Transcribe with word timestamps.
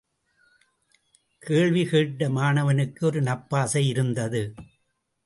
கேள்விகேட்ட 1.41 2.29
மாணவனுக்கு 2.29 3.05
ஒரு 3.05 3.21
நப்பாசையிருந்தது. 3.21 4.41